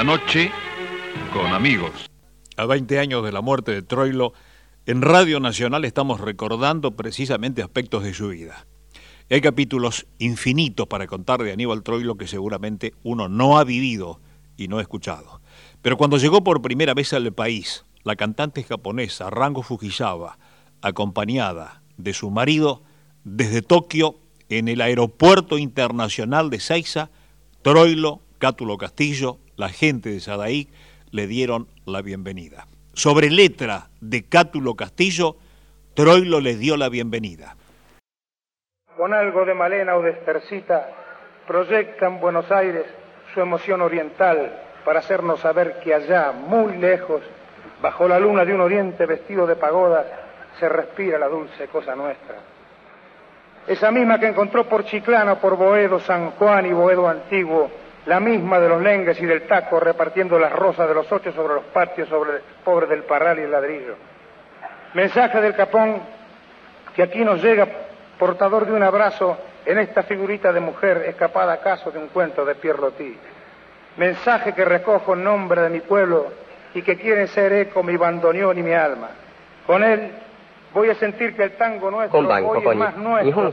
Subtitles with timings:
[0.00, 0.50] la noche
[1.30, 1.92] con amigos.
[2.56, 4.32] A 20 años de la muerte de Troilo,
[4.86, 8.66] en Radio Nacional estamos recordando precisamente aspectos de su vida.
[9.28, 14.22] Hay capítulos infinitos para contar de Aníbal Troilo que seguramente uno no ha vivido
[14.56, 15.42] y no ha escuchado.
[15.82, 20.38] Pero cuando llegó por primera vez al país, la cantante japonesa Rango Fujisawa,
[20.80, 22.82] acompañada de su marido,
[23.24, 24.16] desde Tokio,
[24.48, 27.10] en el aeropuerto internacional de Seiza,
[27.60, 30.68] Troilo, Cátulo Castillo, la gente de Sadaí
[31.12, 32.66] le dieron la bienvenida.
[32.94, 35.36] Sobre letra de Cátulo Castillo,
[35.94, 37.56] Troilo les dio la bienvenida.
[38.96, 40.88] Con algo de Malena o de Estercita,
[41.46, 42.86] proyectan Buenos Aires
[43.34, 47.20] su emoción oriental para hacernos saber que allá, muy lejos,
[47.82, 50.06] bajo la luna de un oriente vestido de pagodas,
[50.58, 52.36] se respira la dulce cosa nuestra.
[53.66, 57.70] Esa misma que encontró por Chiclana, por Boedo, San Juan y Boedo Antiguo,
[58.06, 61.54] la misma de los lengues y del taco repartiendo las rosas de los ocho sobre
[61.54, 63.96] los patios, sobre el pobre del parral y el ladrillo.
[64.94, 66.00] Mensaje del capón
[66.94, 67.68] que aquí nos llega
[68.18, 72.54] portador de un abrazo en esta figurita de mujer escapada acaso de un cuento de
[72.54, 73.16] Pierre Loti.
[73.96, 76.28] Mensaje que recojo en nombre de mi pueblo
[76.74, 79.10] y que quiere ser eco mi bandoneón y mi alma.
[79.66, 80.10] Con él
[80.72, 83.50] voy a sentir que el tango nuestro hoy es más nuestro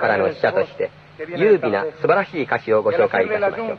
[1.18, 3.78] 優美な素晴らしい歌詞をご紹介いたしましょう。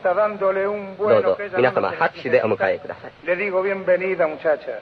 [0.98, 3.12] どうぞ皆様拍手でお迎えください。
[3.26, 4.80] Le digo bienvenida muchacha.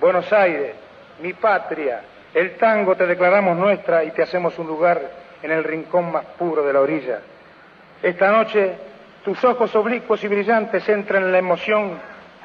[0.00, 0.74] Buenos Aires,
[1.20, 2.02] mi patria.
[2.34, 5.00] El tango te declaramos nuestra y te hacemos un lugar
[5.42, 7.20] en el rincón más puro de la orilla.
[8.02, 8.74] Esta noche
[9.24, 11.98] tus ojos oblicuos y brillantes entran en la emoción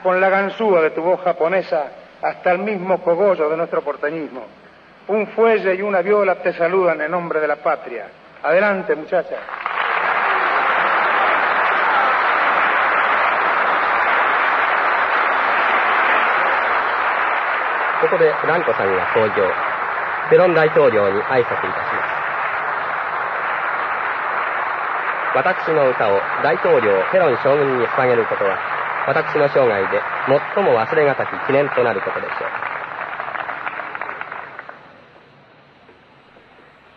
[0.03, 1.87] con la ganzúa de tu voz japonesa
[2.21, 4.45] hasta el mismo cogollo de nuestro porteñismo.
[5.07, 8.07] Un fuelle y una viola te saludan en nombre de la patria.
[8.42, 9.36] Adelante, muchacha.
[18.02, 19.46] ここでランコさんが登場。
[20.28, 22.02] ペロン大統領に挨拶いたしま
[25.30, 25.36] す。
[25.36, 28.58] 私の歌を大統領ペロン将軍に捧げることは、
[29.06, 30.02] 私の生涯で
[30.54, 32.71] 最も忘れがたき記念となることでしょう。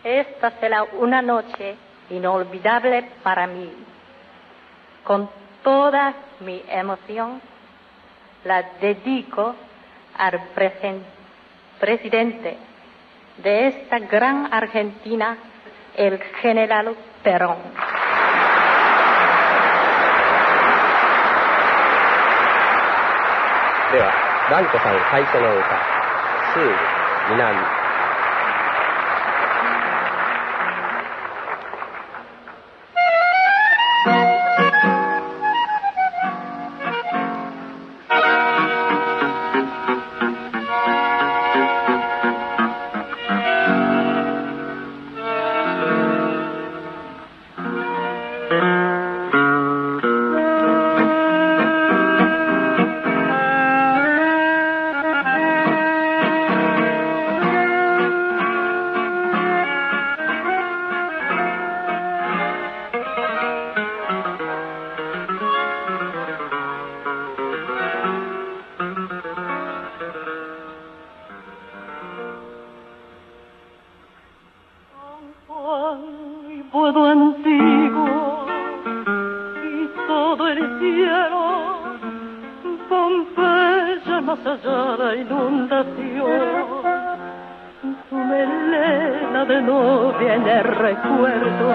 [0.05, 1.75] Esta será una noche
[2.09, 3.71] inolvidable para mí.
[5.03, 5.29] Con
[5.63, 7.41] toda mi emoción
[8.43, 9.55] la dedico
[10.17, 10.41] al
[11.79, 12.57] presidente
[13.37, 15.37] de esta gran Argentina,
[15.95, 17.57] el general Perón.
[23.91, 24.09] では、
[24.49, 25.67] 蘭子さん最初の歌、
[26.53, 26.71] スール、
[27.35, 27.84] 南。
[80.78, 81.76] cielo,
[82.88, 84.38] Pompeya más
[85.18, 86.64] inundación,
[88.08, 91.66] tu melena de novia en el recuerdo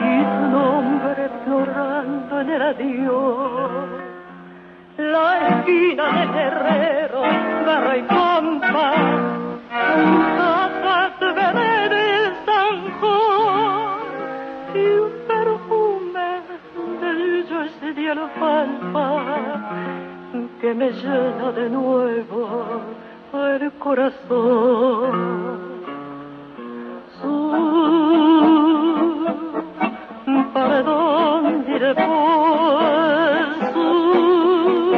[0.00, 3.88] y tu nombre florando en el adiós,
[4.98, 7.22] la esquina de Herrero,
[7.66, 8.02] barra y
[18.10, 19.24] alfalfa
[20.60, 22.66] que me llena de nuevo
[23.34, 25.58] el corazón.
[27.20, 27.58] Sur,
[30.52, 32.06] ¿para dónde iré por
[32.78, 34.96] pues, sur?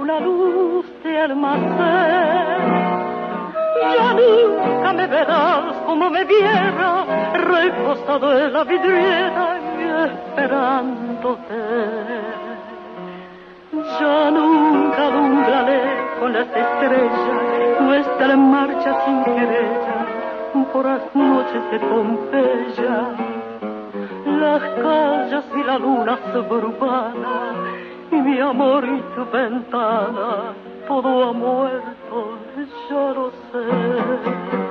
[0.00, 2.60] Una luz de almacén,
[3.98, 7.04] ya nunca me verás como me viera
[7.34, 9.59] recostado en la vidriera
[10.50, 11.54] esperándote.
[14.00, 15.82] Ya nunca alumbraré
[16.18, 20.06] con las estrellas nuestra marcha sin querella
[20.72, 23.14] por las noches de Pompeya.
[24.26, 27.52] Las calles y la luna suburbana
[28.10, 30.54] y mi amor y tu ventana,
[30.88, 32.38] todo ha muerto,
[32.88, 34.69] ya lo sé.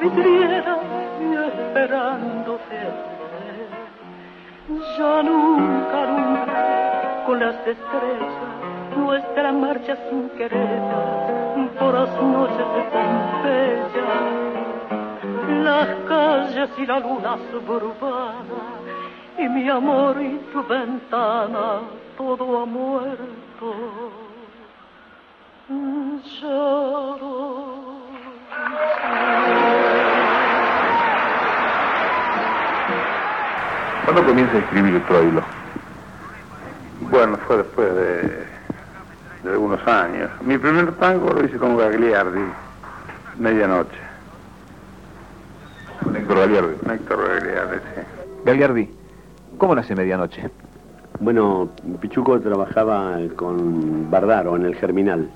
[0.00, 0.78] Vidriera
[1.20, 2.80] y esperándote.
[4.98, 8.34] Ya nunca, nunca, con las estrellas,
[8.96, 10.82] nuestra marcha sin querer,
[11.78, 14.08] por las noches de Pompeya,
[15.62, 18.60] las calles y la luna suburbana,
[19.38, 21.80] y mi amor y tu ventana,
[22.16, 24.25] todo ha muerto.
[34.04, 35.42] ¿Cuándo comienza a escribir Troilo?
[37.10, 38.22] Bueno, fue después de,
[39.42, 40.30] de algunos años.
[40.42, 42.44] Mi primer tango lo hice con Gagliardi,
[43.38, 43.98] Medianoche.
[46.04, 46.74] Con Héctor Gagliardi.
[46.92, 48.00] Héctor Gagliardi, sí.
[48.44, 48.90] Gagliardi,
[49.58, 50.48] ¿cómo nace Medianoche?
[51.18, 51.70] Bueno,
[52.00, 55.28] Pichuco trabajaba con Bardaro en el Germinal,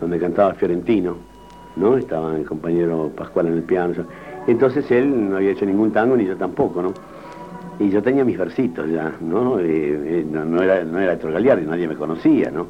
[0.00, 1.16] donde cantaba Fiorentino,
[1.76, 1.96] ¿no?
[1.96, 3.94] Estaba el compañero Pascual en el piano.
[4.46, 6.92] Entonces él no había hecho ningún tango, ni yo tampoco, ¿no?
[7.78, 9.58] Y yo tenía mis versitos ya, ¿no?
[9.58, 12.66] Eh, eh, no, era, no era Galiardi, nadie me conocía, ¿no?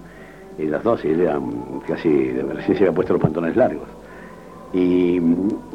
[0.58, 1.40] Y las dos, él era
[1.86, 3.88] casi, recién se había puesto los pantalones largos.
[4.72, 5.18] Y,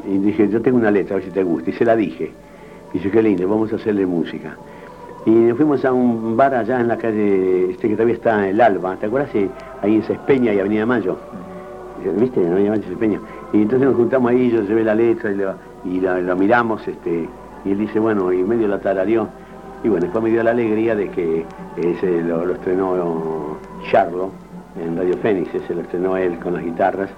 [0.05, 1.69] dije, yo tengo una letra, a ver si te gusta.
[1.69, 2.31] Y se la dije.
[2.93, 4.55] Y dije, qué lindo, vamos a hacerle música.
[5.25, 8.55] Y nos fuimos a un bar allá en la calle, este que todavía está en
[8.55, 9.31] el Alba, ¿te acuerdas?
[9.81, 11.17] Ahí en Cespeña y Avenida Mayo.
[12.11, 12.41] ¿Viste?
[12.41, 13.19] En Avenida Mayo y Cespeña.
[13.53, 15.31] Y entonces nos juntamos ahí, yo llevé la letra
[15.83, 17.27] y, la, miramos, este,
[17.63, 19.27] y él dice, bueno, y medio la tarareó.
[19.83, 21.45] Y bueno, después me dio la alegría de que
[21.77, 23.57] ese lo, estrenó
[23.91, 24.31] Charlo
[24.81, 27.09] en Radio Fénix, ese lo estrenó él con las guitarras.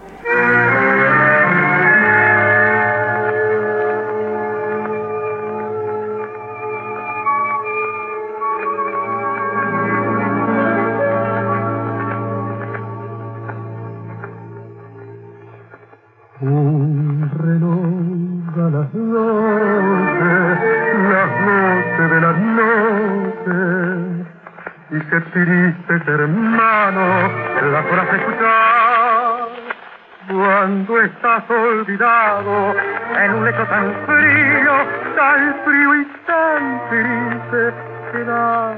[33.19, 34.73] En un lecho tan frío,
[35.15, 37.73] tan frío y tan triste
[38.11, 38.75] que la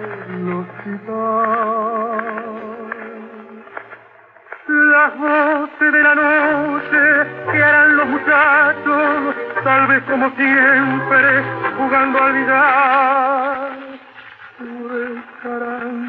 [4.67, 11.43] Las voces de la noche que harán los muchachos, tal vez como siempre,
[11.77, 13.69] jugando al billar.
[15.39, 16.08] Estarán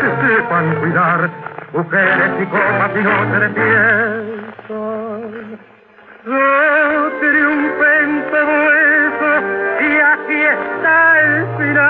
[0.00, 1.30] que sepan cuidar
[1.72, 4.48] mujeres y copas y no se despiertan.
[6.24, 7.94] Yo triunfé
[8.30, 8.56] todo
[8.94, 9.30] eso
[9.80, 11.88] y aquí está el final.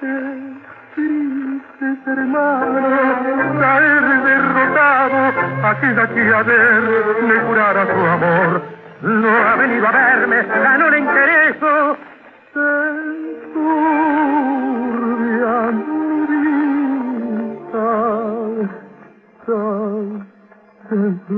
[0.00, 0.14] Qué
[0.94, 2.80] triste hermano,
[3.60, 5.20] caer derrotado,
[5.68, 6.82] aquella que ayer
[7.28, 8.50] me jurara su amor.
[9.02, 10.98] No ha venido a verme, ya no le
[21.26, 21.32] La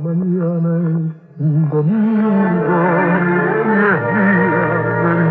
[0.00, 4.66] mañana es un domingo, es día
[5.04, 5.22] del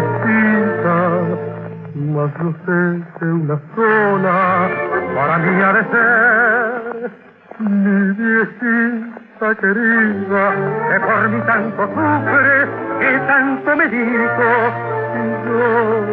[2.14, 2.80] mas yo sé
[3.20, 4.36] que una zona
[5.16, 7.12] para mí ha de ser
[7.60, 10.44] mi viejita querida
[10.90, 14.50] que por mi tanto sufre que tanto me dijo,
[15.46, 16.06] yo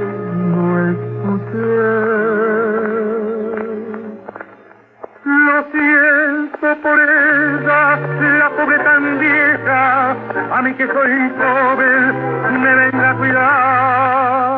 [0.50, 1.68] no escuché.
[5.24, 7.98] Lo siento por ella,
[8.38, 10.16] la pobre tan vieja,
[10.56, 14.57] a mí que soy joven, me venga a cuidar.